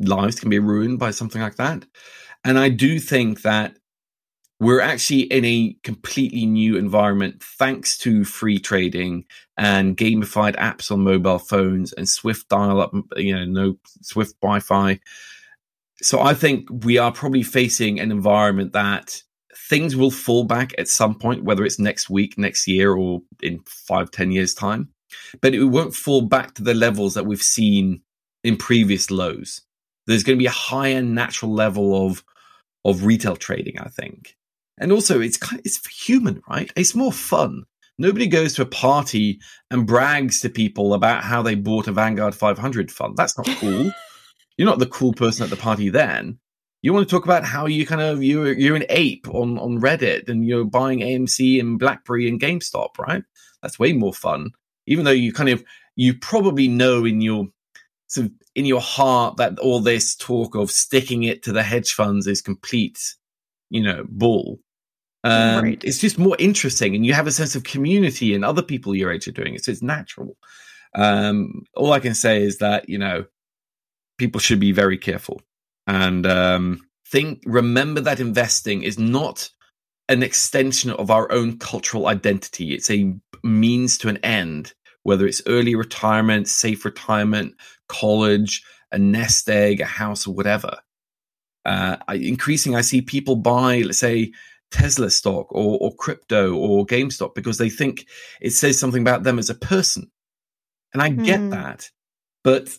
[0.00, 1.84] lives can be ruined by something like that.
[2.44, 3.76] And I do think that
[4.60, 9.24] we're actually in a completely new environment thanks to free trading
[9.56, 15.00] and gamified apps on mobile phones and swift dial up you know no swift wi-fi.
[16.02, 19.22] So i think we are probably facing an environment that
[19.68, 23.60] things will fall back at some point whether it's next week next year or in
[23.66, 24.90] five ten years time.
[25.40, 28.02] But it won't fall back to the levels that we've seen
[28.44, 29.62] in previous lows
[30.06, 32.24] there's going to be a higher natural level of
[32.84, 34.36] of retail trading i think
[34.80, 36.72] and also, it's kind of, it's human, right?
[36.74, 37.64] It's more fun.
[37.98, 39.40] Nobody goes to a party
[39.70, 43.14] and brags to people about how they bought a Vanguard 500 fund.
[43.16, 43.92] That's not cool.
[44.56, 46.38] you're not the cool person at the party then.
[46.80, 49.82] You want to talk about how you kind of you're you're an ape on on
[49.82, 53.22] Reddit and you're buying AMC and BlackBerry and GameStop, right?
[53.60, 54.52] That's way more fun.
[54.86, 55.62] Even though you kind of
[55.94, 57.48] you probably know in your
[58.10, 61.92] sort of in your heart that all this talk of sticking it to the hedge
[61.92, 63.14] funds is complete,
[63.70, 64.58] you know, bull.
[65.22, 65.84] Um, right.
[65.84, 69.12] It's just more interesting, and you have a sense of community and other people your
[69.12, 70.36] age are doing it, so it's natural.
[70.94, 73.26] Um, all I can say is that you know
[74.18, 75.40] people should be very careful
[75.86, 77.42] and um, think.
[77.46, 79.50] Remember that investing is not
[80.08, 84.74] an extension of our own cultural identity; it's a means to an end.
[85.02, 87.54] Whether it's early retirement, safe retirement,
[87.88, 90.78] college, a nest egg, a house, or whatever.
[91.64, 94.32] Uh, I, increasing, I see people buy, let's say,
[94.70, 98.06] Tesla stock or, or crypto or GameStop because they think
[98.40, 100.10] it says something about them as a person.
[100.92, 101.50] And I get mm.
[101.50, 101.90] that.
[102.42, 102.76] But,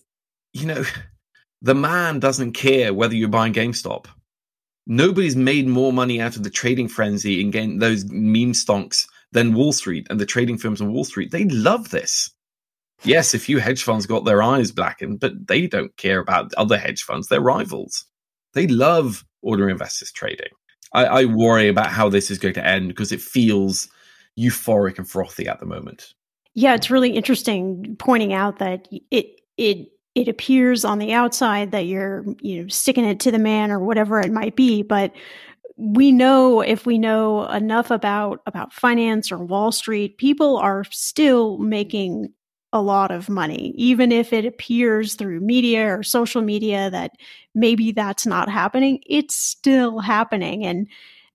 [0.54, 0.84] you know,
[1.62, 4.06] the man doesn't care whether you're buying GameStop.
[4.88, 9.54] Nobody's made more money out of the trading frenzy in game, those meme stonks than
[9.54, 11.32] Wall Street and the trading firms on Wall Street.
[11.32, 12.30] They love this.
[13.04, 16.78] Yes, a few hedge funds got their eyes blackened, but they don't care about other
[16.78, 17.28] hedge funds.
[17.28, 18.06] They're rivals.
[18.54, 20.52] They love ordinary investors trading.
[20.94, 23.88] I, I worry about how this is going to end because it feels
[24.38, 26.14] euphoric and frothy at the moment.
[26.54, 31.86] Yeah, it's really interesting pointing out that it it it appears on the outside that
[31.86, 35.14] you're you know sticking it to the man or whatever it might be, but
[35.82, 41.58] we know if we know enough about about finance or Wall Street, people are still
[41.58, 42.32] making
[42.72, 47.12] a lot of money, even if it appears through media or social media that
[47.56, 49.02] maybe that's not happening.
[49.08, 50.88] It's still happening, and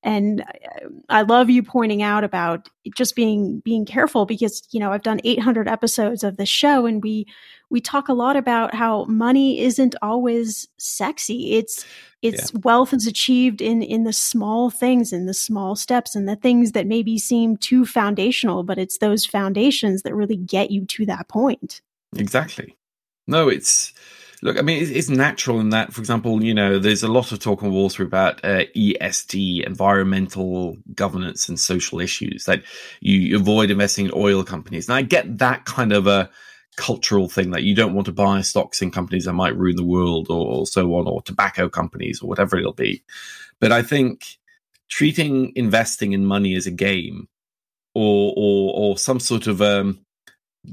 [0.06, 4.92] and uh, I love you pointing out about just being being careful because you know
[4.92, 7.26] I've done 800 episodes of the show, and we
[7.68, 11.54] we talk a lot about how money isn't always sexy.
[11.54, 11.84] It's
[12.22, 12.60] it's yeah.
[12.62, 16.72] wealth is achieved in in the small things in the small steps and the things
[16.72, 21.28] that maybe seem too foundational but it's those foundations that really get you to that
[21.28, 21.82] point
[22.16, 22.74] exactly
[23.26, 23.92] no it's
[24.46, 27.32] look i mean it's, it's natural in that for example you know there's a lot
[27.32, 32.62] of talk on wall street about uh, esg environmental governance and social issues that
[33.00, 36.30] you avoid investing in oil companies and i get that kind of a
[36.76, 39.84] cultural thing that you don't want to buy stocks in companies that might ruin the
[39.84, 43.02] world or, or so on, or tobacco companies or whatever it'll be.
[43.60, 44.38] But I think
[44.88, 47.28] treating investing in money as a game
[47.94, 50.05] or or, or some sort of um,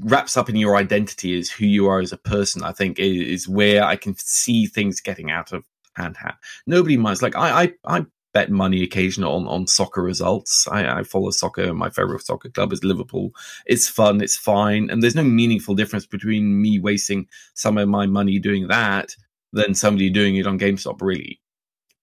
[0.00, 3.48] wraps up in your identity is who you are as a person, I think is,
[3.48, 5.64] where I can see things getting out of
[5.96, 6.16] hand.
[6.16, 6.34] hand.
[6.66, 7.22] Nobody minds.
[7.22, 10.66] Like I, I, I bet money occasionally on, on soccer results.
[10.68, 11.72] I, I, follow soccer.
[11.72, 13.32] My favorite soccer club is Liverpool.
[13.66, 14.20] It's fun.
[14.20, 14.90] It's fine.
[14.90, 19.14] And there's no meaningful difference between me wasting some of my money doing that
[19.52, 21.40] than somebody doing it on GameStop, really.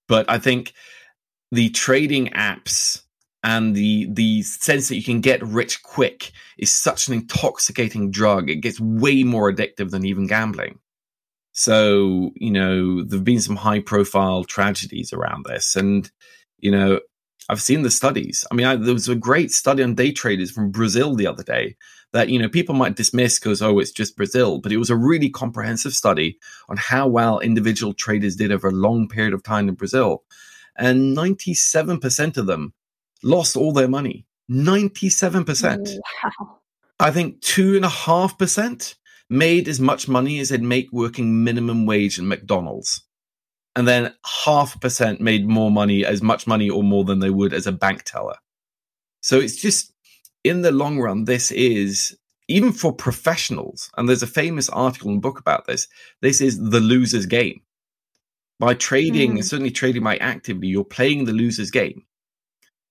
[0.08, 0.74] But I think
[1.52, 3.01] the trading apps
[3.44, 8.50] and the the sense that you can get rich quick is such an intoxicating drug.
[8.50, 10.80] It gets way more addictive than even gambling.
[11.54, 15.76] So, you know, there've been some high profile tragedies around this.
[15.76, 16.10] And,
[16.60, 17.02] you know,
[17.50, 18.46] I've seen the studies.
[18.50, 21.44] I mean, I, there was a great study on day traders from Brazil the other
[21.44, 21.76] day
[22.14, 24.96] that you know people might dismiss because oh it's just Brazil, but it was a
[24.96, 26.38] really comprehensive study
[26.70, 30.24] on how well individual traders did over a long period of time in Brazil,
[30.78, 32.74] and ninety seven percent of them
[33.24, 34.26] lost all their money.
[34.48, 35.90] Ninety seven percent.
[36.24, 36.60] Wow.
[37.00, 38.96] I think two and a half percent
[39.30, 43.04] made as much money as they'd make working minimum wage in McDonald's.
[43.76, 44.14] And then
[44.44, 47.66] half a percent made more money, as much money or more than they would as
[47.66, 48.36] a bank teller.
[49.22, 49.94] So it's just
[50.44, 52.18] in the long run, this is
[52.50, 55.88] even for professionals, and there's a famous article and book about this.
[56.22, 57.62] This is the loser's game.
[58.60, 59.44] By trading, mm.
[59.44, 62.04] certainly trading by actively, you're playing the loser's game.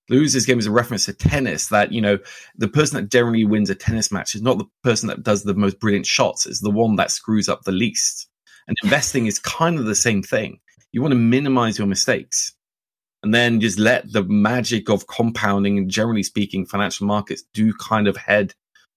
[0.09, 2.19] Loser's game is a reference to tennis that, you know,
[2.57, 5.55] the person that generally wins a tennis match is not the person that does the
[5.55, 8.29] most brilliant shots, it's the one that screws up the least.
[8.67, 10.59] And investing is kind of the same thing.
[10.93, 12.53] You want to minimize your mistakes
[13.23, 18.09] and then just let the magic of compounding and generally speaking financial markets do kind
[18.09, 18.55] of head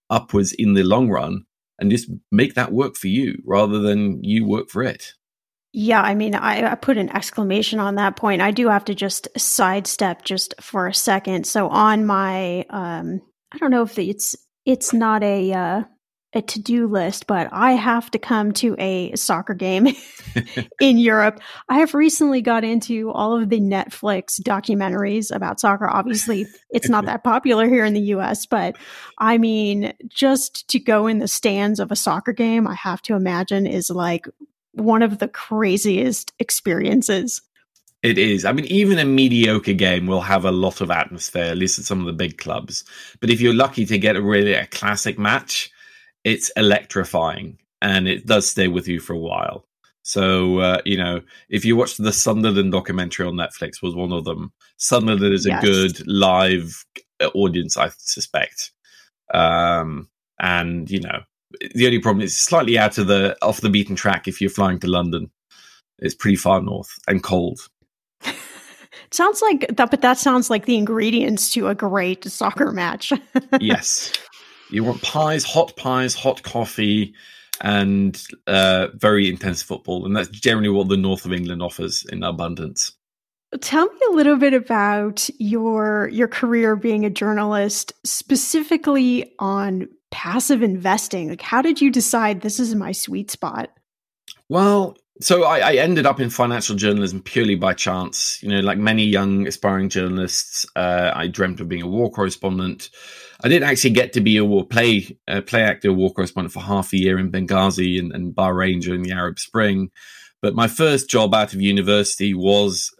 [0.10, 1.46] upwards in the long run
[1.80, 5.14] and just make that work for you rather than you work for it
[5.74, 8.96] yeah i mean I, I, put an exclamation on that point i do have to
[8.96, 13.22] just sidestep just for a second so on my um
[13.52, 15.84] i don't know if it's it's not a uh
[16.34, 19.88] a to-do list, but I have to come to a soccer game
[20.82, 21.40] in Europe.
[21.70, 25.88] I have recently got into all of the Netflix documentaries about soccer.
[25.88, 28.76] Obviously, it's not that popular here in the US, but
[29.20, 33.16] I mean, just to go in the stands of a soccer game, I have to
[33.16, 34.26] imagine is like
[34.74, 37.42] one of the craziest experiences.
[38.02, 38.44] It is.
[38.44, 41.86] I mean, even a mediocre game will have a lot of atmosphere, at least at
[41.86, 42.84] some of the big clubs.
[43.22, 45.72] But if you're lucky to get a really a classic match,
[46.26, 49.66] it's electrifying and it does stay with you for a while.
[50.02, 54.26] So uh, you know, if you watch the Sunderland documentary on Netflix, was one of
[54.26, 54.52] them.
[54.76, 55.64] Sunderland is yes.
[55.64, 56.86] a good live
[57.34, 58.72] audience, I suspect.
[59.34, 60.10] Um,
[60.40, 61.22] and you know,
[61.74, 64.80] the only problem is slightly out of the off the beaten track if you're flying
[64.80, 65.30] to London.
[66.00, 67.60] It's pretty far north and cold.
[69.12, 73.14] sounds like that, but that sounds like the ingredients to a great soccer match.
[73.60, 74.12] yes,
[74.70, 77.14] you want pies, hot pies, hot coffee,
[77.62, 80.06] and uh, very intense football.
[80.06, 82.94] And that's generally what the north of England offers in abundance.
[83.62, 90.62] Tell me a little bit about your your career being a journalist, specifically on passive
[90.62, 91.30] investing.
[91.30, 93.72] Like, how did you decide this is my sweet spot?
[94.48, 98.42] Well, so I, I, ended up in financial journalism purely by chance.
[98.44, 102.92] You know, like many young aspiring journalists, uh, I dreamt of being a war correspondent.
[103.44, 106.62] I didn't actually get to be a war play uh, play actor, war correspondent for
[106.62, 109.90] half a year in Benghazi and, and Bahrain during the Arab Spring.
[110.44, 112.94] But my first job out of university was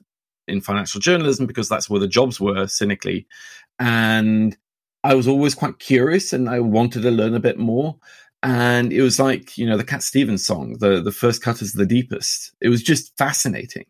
[0.48, 3.28] in financial journalism because that's where the jobs were, cynically.
[3.80, 4.58] And
[5.04, 7.98] I was always quite curious and I wanted to learn a bit more.
[8.42, 11.74] And it was like, you know, the Cat Stevens song, the, the first cut is
[11.74, 12.54] the deepest.
[12.62, 13.86] It was just fascinating.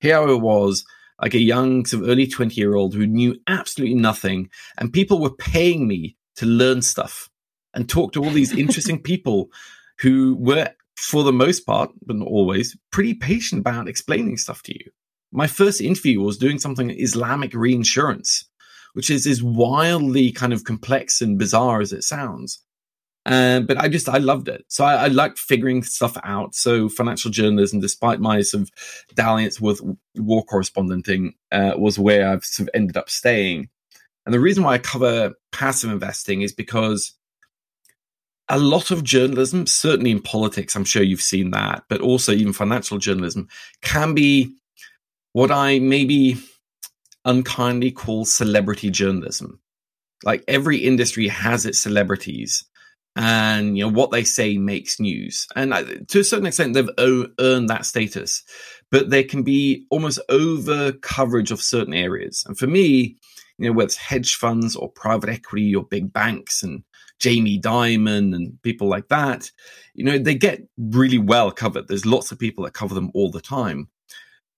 [0.00, 0.84] Here I was
[1.20, 4.50] like a young, sort of early 20 year old who knew absolutely nothing.
[4.78, 7.30] And people were paying me to learn stuff
[7.72, 9.50] and talk to all these interesting people
[10.00, 14.74] who were, for the most part, but not always, pretty patient about explaining stuff to
[14.74, 14.90] you.
[15.32, 18.46] My first interview was doing something Islamic reinsurance,
[18.94, 22.60] which is as wildly kind of complex and bizarre as it sounds.
[23.26, 24.64] Um, but I just I loved it.
[24.68, 26.54] So I, I liked figuring stuff out.
[26.54, 28.70] So financial journalism, despite my sort of
[29.14, 29.80] dalliance with
[30.16, 33.68] war correspondenting, uh, was where I've sort of ended up staying.
[34.26, 37.12] And the reason why I cover passive investing is because
[38.48, 42.52] a lot of journalism, certainly in politics, I'm sure you've seen that, but also even
[42.52, 43.48] financial journalism,
[43.80, 44.54] can be
[45.32, 46.36] what I maybe
[47.24, 49.60] unkindly call celebrity journalism.
[50.24, 52.64] Like every industry has its celebrities
[53.16, 55.46] and you know what they say makes news.
[55.54, 58.42] And uh, to a certain extent they've o- earned that status.
[58.90, 62.44] But there can be almost over coverage of certain areas.
[62.46, 63.16] And for me
[63.58, 66.82] you know whether it's hedge funds or private equity or big banks and
[67.20, 69.48] jamie dimon and people like that
[69.94, 71.88] you know they get really well covered.
[71.88, 73.88] There's lots of people that cover them all the time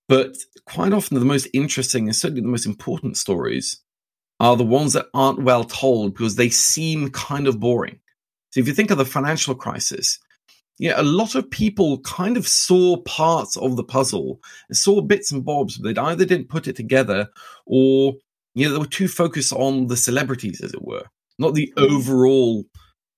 [0.08, 0.36] but
[0.66, 3.80] quite often the most interesting and certainly the most important stories
[4.38, 7.98] are the ones that aren't well told because they seem kind of boring
[8.56, 10.18] so if you think of the financial crisis,
[10.78, 14.40] yeah, a lot of people kind of saw parts of the puzzle,
[14.72, 17.28] saw bits and bobs, but they either didn't put it together
[17.66, 18.14] or
[18.54, 21.04] you know they were too focused on the celebrities, as it were,
[21.38, 22.64] not the overall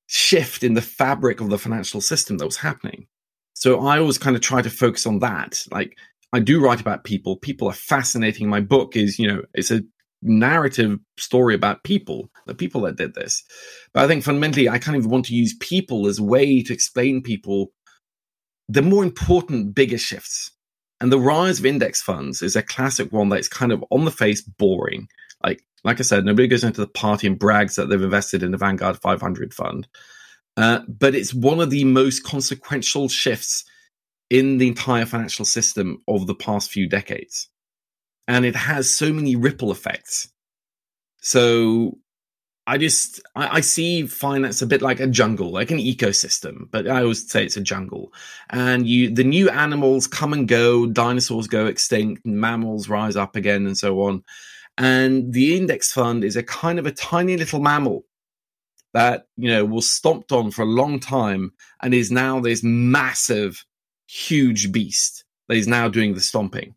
[0.09, 3.07] shift in the fabric of the financial system that was happening.
[3.55, 5.65] So I always kind of try to focus on that.
[5.71, 5.97] Like
[6.33, 7.37] I do write about people.
[7.37, 8.49] People are fascinating.
[8.49, 9.83] My book is, you know, it's a
[10.23, 13.45] narrative story about people, the people that did this.
[13.93, 17.23] But I think fundamentally, I kind of want to use people as way to explain
[17.23, 17.73] people
[18.69, 20.51] the more important, bigger shifts.
[21.01, 24.11] And the rise of index funds is a classic one that's kind of on the
[24.11, 25.09] face boring.
[25.43, 28.51] Like, like I said, nobody goes into the party and brags that they've invested in
[28.51, 29.87] the Vanguard 500 fund.
[30.57, 33.65] Uh, but it's one of the most consequential shifts
[34.31, 37.49] in the entire financial system of the past few decades.
[38.27, 40.31] And it has so many ripple effects.
[41.21, 41.99] So
[42.69, 46.87] I just I, I, see finance a bit like a jungle, like an ecosystem, but
[46.87, 48.13] I always say it's a jungle.
[48.51, 53.67] And you the new animals come and go, dinosaurs go extinct, mammals rise up again,
[53.67, 54.23] and so on.
[54.77, 58.05] And the index fund is a kind of a tiny little mammal
[58.93, 61.53] that you know was stomped on for a long time
[61.83, 63.65] and is now this massive,
[64.09, 66.75] huge beast that is now doing the stomping.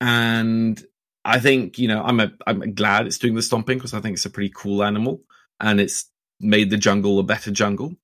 [0.00, 0.82] And
[1.24, 4.14] I think you know I'm a, I'm glad it's doing the stomping because I think
[4.14, 5.20] it's a pretty cool animal
[5.60, 7.94] and it's made the jungle a better jungle.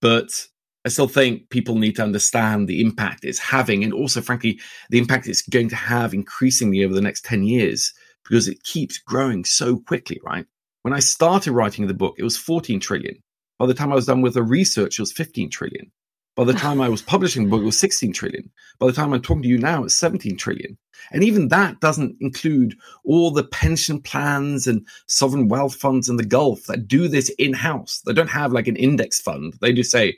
[0.00, 0.30] But
[0.84, 4.98] I still think people need to understand the impact it's having, and also, frankly, the
[4.98, 7.92] impact it's going to have increasingly over the next ten years
[8.24, 10.20] because it keeps growing so quickly.
[10.24, 10.46] Right?
[10.82, 13.22] When I started writing the book, it was 14 trillion.
[13.58, 15.92] By the time I was done with the research, it was 15 trillion.
[16.40, 18.50] By the time I was publishing the book, it was 16 trillion.
[18.78, 20.78] By the time I'm talking to you now, it's 17 trillion.
[21.12, 26.24] And even that doesn't include all the pension plans and sovereign wealth funds in the
[26.24, 28.00] Gulf that do this in house.
[28.06, 29.52] They don't have like an index fund.
[29.60, 30.16] They just say,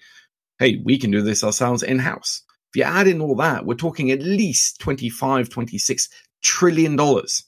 [0.60, 2.40] hey, we can do this ourselves in house.
[2.72, 6.08] If you add in all that, we're talking at least 25, 26
[6.40, 7.42] trillion dollars,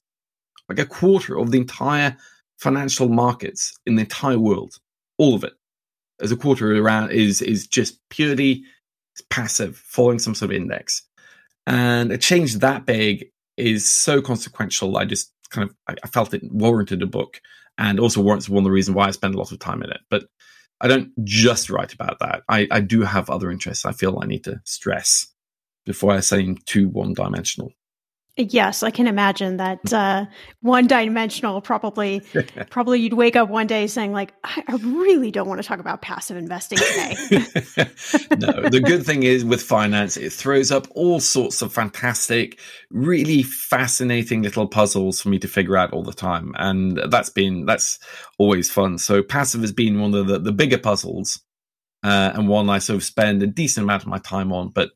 [0.68, 2.16] like a quarter of the entire
[2.58, 4.80] financial markets in the entire world,
[5.16, 5.52] all of it
[6.24, 8.64] as a quarter around is is just purely
[9.30, 11.02] passive, following some sort of index.
[11.66, 14.96] And a change that big is so consequential.
[14.96, 17.40] I just kind of I, felt it warranted a book,
[17.78, 19.90] and also warrants one of the reasons why I spend a lot of time in
[19.90, 20.00] it.
[20.10, 20.24] But
[20.80, 22.42] I don't just write about that.
[22.48, 23.84] I, I do have other interests.
[23.84, 25.28] I feel I need to stress
[25.86, 27.72] before I say too one dimensional.
[28.36, 30.26] Yes, I can imagine that uh,
[30.60, 32.20] one dimensional probably
[32.70, 35.78] probably you'd wake up one day saying like I, I really don't want to talk
[35.78, 37.14] about passive investing today.
[38.36, 42.58] no, the good thing is with finance it throws up all sorts of fantastic,
[42.90, 47.66] really fascinating little puzzles for me to figure out all the time and that's been
[47.66, 48.00] that's
[48.38, 48.98] always fun.
[48.98, 51.40] So passive has been one of the, the bigger puzzles
[52.02, 54.90] uh, and one I sort of spend a decent amount of my time on but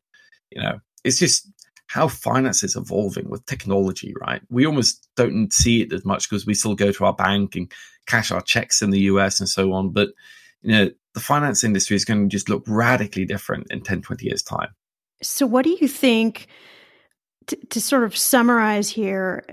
[0.51, 1.47] you know it's just
[1.89, 4.43] how finance is evolving with technology, right?
[4.49, 7.71] We almost don't see it as much because we still go to our bank and
[8.05, 9.89] cash our checks in the US and so on.
[9.89, 10.09] But,
[10.61, 14.23] you know, the finance industry is going to just look radically different in 10, 20
[14.23, 14.69] years' time.
[15.23, 16.45] So, what do you think?
[17.49, 19.43] To, to sort of summarize here,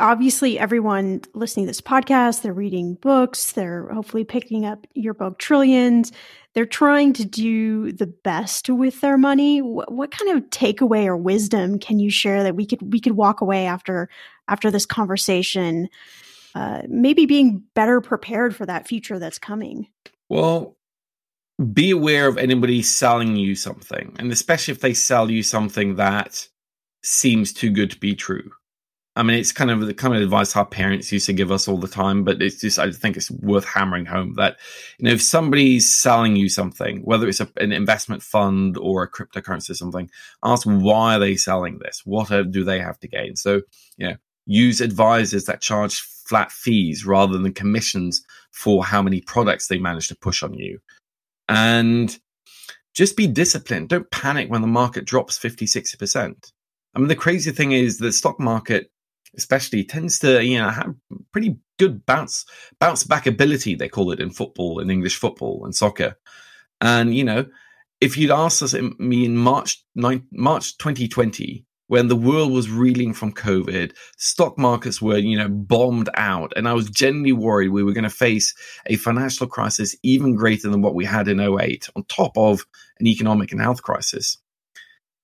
[0.00, 5.38] obviously, everyone listening to this podcast, they're reading books, they're hopefully picking up your book,
[5.38, 6.12] Trillions
[6.56, 9.60] they're trying to do the best with their money.
[9.60, 13.12] What, what, kind of takeaway or wisdom can you share that we could we could
[13.12, 14.08] walk away after
[14.48, 15.90] after this conversation,
[16.54, 19.86] uh, maybe being better prepared for that future that's coming?
[20.30, 20.78] Well,
[21.74, 26.48] be aware of anybody selling you something, and especially if they sell you something that
[27.06, 28.50] seems too good to be true.
[29.14, 31.66] I mean, it's kind of the kind of advice our parents used to give us
[31.66, 34.58] all the time, but it's just, I think it's worth hammering home that,
[34.98, 39.10] you know, if somebody's selling you something, whether it's a, an investment fund or a
[39.10, 40.10] cryptocurrency or something,
[40.44, 42.02] ask why are they selling this?
[42.04, 43.36] What do they have to gain?
[43.36, 43.62] So,
[43.96, 49.68] you know, use advisors that charge flat fees rather than commissions for how many products
[49.68, 50.78] they manage to push on you.
[51.48, 52.18] And
[52.94, 53.88] just be disciplined.
[53.88, 56.52] Don't panic when the market drops 50, 60%.
[56.96, 58.90] I mean, the crazy thing is the stock market
[59.36, 60.94] especially tends to you know have
[61.30, 62.46] pretty good bounce
[62.80, 66.16] bounce back ability they call it in football in english football and soccer.
[66.80, 67.46] And you know
[68.00, 72.70] if you'd asked us in, me in march 9, march 2020 when the world was
[72.70, 76.52] reeling from covid stock markets were you know bombed out.
[76.56, 78.54] And i was genuinely worried we were going to face
[78.86, 82.64] a financial crisis even greater than what we had in 08 on top of
[83.00, 84.38] an economic and health crisis.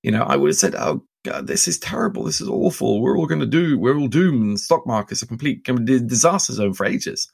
[0.03, 2.25] You know i would have said oh God, this is terrible.
[2.25, 3.01] This is awful.
[3.01, 3.79] We're all going to do.
[3.79, 4.55] We're all doomed.
[4.55, 7.33] The stock market's a complete disaster zone for ages.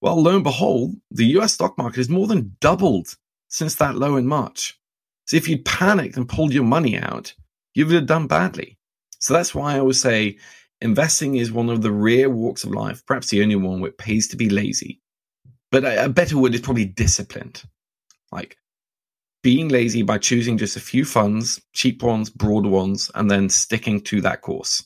[0.00, 3.16] Well, lo and behold, the US stock market has more than doubled
[3.48, 4.78] since that low in March.
[5.26, 7.34] So if you'd panicked and pulled your money out,
[7.74, 8.78] you would have done badly.
[9.20, 10.38] So that's why I always say
[10.80, 13.98] investing is one of the rare walks of life, perhaps the only one where it
[13.98, 15.00] pays to be lazy.
[15.70, 17.62] But a, a better word is probably disciplined.
[18.32, 18.56] Like
[19.42, 24.00] being lazy by choosing just a few funds, cheap ones, broad ones, and then sticking
[24.02, 24.84] to that course.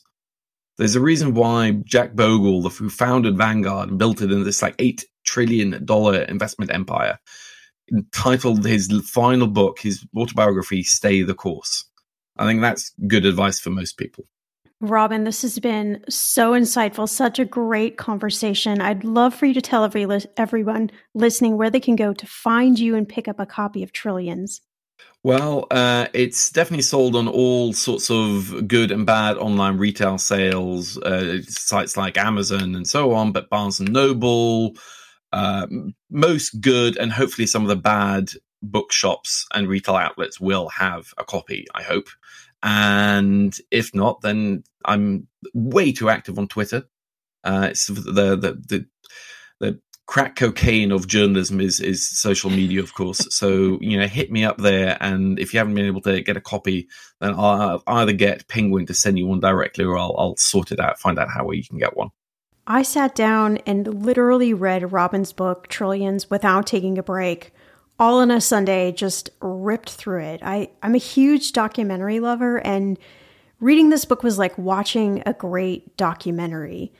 [0.77, 4.75] There's a reason why Jack Bogle, who founded Vanguard and built it into this like
[4.79, 7.17] eight trillion dollar investment empire,
[7.91, 11.85] entitled his final book, his autobiography, "Stay the Course."
[12.37, 14.25] I think that's good advice for most people.
[14.89, 18.81] Robin, this has been so insightful, such a great conversation.
[18.81, 22.25] I'd love for you to tell every li- everyone listening where they can go to
[22.25, 24.61] find you and pick up a copy of Trillions.
[25.23, 30.97] Well, uh, it's definitely sold on all sorts of good and bad online retail sales
[30.99, 34.75] uh, sites like Amazon and so on, but Barnes and Noble,
[35.33, 35.65] uh,
[36.11, 38.29] most good and hopefully some of the bad
[38.61, 41.65] bookshops and retail outlets will have a copy.
[41.73, 42.07] I hope.
[42.65, 46.83] And if not, then I'm way too active on Twitter.
[47.43, 48.85] Uh, it's the, the, the,
[49.59, 53.27] the, crack cocaine of journalism is, is social media, of course.
[53.35, 54.97] so, you know, hit me up there.
[54.99, 56.87] And if you haven't been able to get a copy,
[57.19, 60.79] then I'll either get Penguin to send you one directly or I'll, I'll sort it
[60.79, 62.09] out, find out how you can get one.
[62.67, 67.51] I sat down and literally read Robin's book, Trillions, without taking a break
[67.99, 70.41] all in a Sunday, just ripped through it.
[70.43, 72.99] I, I'm a huge documentary lover, and
[73.59, 76.91] reading this book was like watching a great documentary.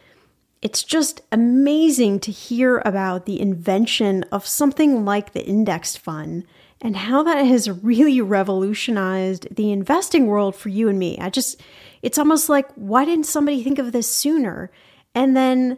[0.62, 6.46] It's just amazing to hear about the invention of something like the indexed fund
[6.82, 11.18] and how that has really revolutionized the investing world for you and me.
[11.20, 11.62] I just,
[12.02, 14.72] it's almost like, why didn't somebody think of this sooner?
[15.14, 15.78] And then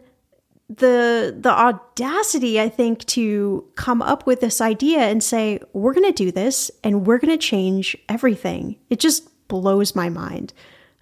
[0.68, 6.12] the the audacity i think to come up with this idea and say we're going
[6.12, 8.76] to do this and we're going to change everything.
[8.90, 10.52] It just blows my mind.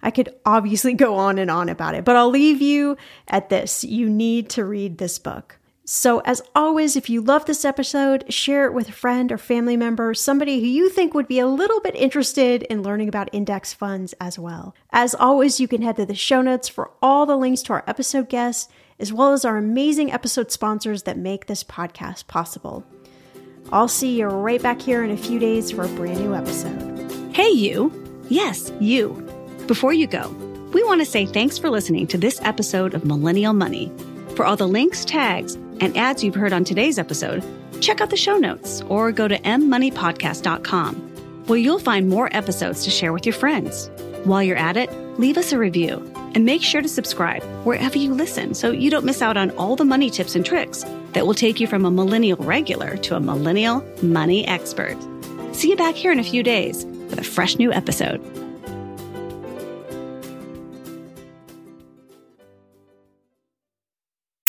[0.01, 2.95] I could obviously go on and on about it but i'll leave you
[3.27, 3.83] at this.
[3.83, 5.59] You need to read this book.
[5.83, 9.75] So as always if you love this episode share it with a friend or family
[9.75, 13.73] member somebody who you think would be a little bit interested in learning about index
[13.73, 14.73] funds as well.
[14.91, 17.83] As always you can head to the show notes for all the links to our
[17.85, 22.83] episode guests as well as our amazing episode sponsors that make this podcast possible.
[23.71, 27.33] I'll see you right back here in a few days for a brand new episode.
[27.35, 27.91] Hey, you.
[28.29, 29.13] Yes, you.
[29.67, 30.29] Before you go,
[30.73, 33.91] we want to say thanks for listening to this episode of Millennial Money.
[34.35, 37.43] For all the links, tags, and ads you've heard on today's episode,
[37.81, 40.95] check out the show notes or go to mmoneypodcast.com,
[41.45, 43.89] where you'll find more episodes to share with your friends.
[44.23, 45.99] While you're at it, leave us a review
[46.37, 49.75] and make sure to subscribe wherever you listen so you don't miss out on all
[49.75, 53.19] the money tips and tricks that will take you from a millennial regular to a
[53.19, 54.95] millennial money expert.
[55.53, 58.21] See you back here in a few days with a fresh new episode.